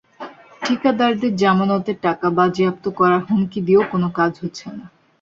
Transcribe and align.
ঠিকাদারদের 0.61 1.33
জামানতের 1.35 1.97
টাকা 2.03 2.27
বাজেয়াপ্ত 2.37 2.85
করার 2.99 3.21
হুমকি 3.27 3.59
দিয়েও 3.67 3.83
কোনো 3.91 4.07
কাজ 4.17 4.31
হচ্ছে 4.41 4.65
না। 4.69 4.85